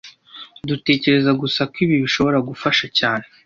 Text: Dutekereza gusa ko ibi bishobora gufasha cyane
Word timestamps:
Dutekereza 0.69 1.31
gusa 1.41 1.61
ko 1.71 1.75
ibi 1.83 1.95
bishobora 2.03 2.37
gufasha 2.49 2.85
cyane 2.97 3.25